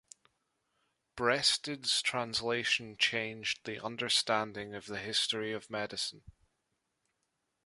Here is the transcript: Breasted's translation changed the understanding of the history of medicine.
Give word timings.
Breasted's 1.15 2.01
translation 2.01 2.97
changed 2.97 3.65
the 3.65 3.77
understanding 3.85 4.73
of 4.73 4.87
the 4.87 4.97
history 4.97 5.53
of 5.53 5.69
medicine. 5.69 6.23